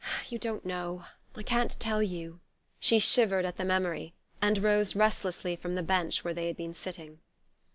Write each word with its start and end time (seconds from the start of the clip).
You 0.29 0.39
don't 0.39 0.65
know.... 0.65 1.05
I 1.35 1.43
can't 1.43 1.79
tell 1.79 2.01
you...." 2.01 2.39
She 2.79 2.97
shivered 2.97 3.45
at 3.45 3.57
the 3.57 3.63
memory, 3.63 4.15
and 4.41 4.57
rose 4.57 4.95
restlessly 4.95 5.55
from 5.55 5.75
the 5.75 5.83
bench 5.83 6.23
where 6.23 6.33
they 6.33 6.47
had 6.47 6.57
been 6.57 6.73
sitting. 6.73 7.19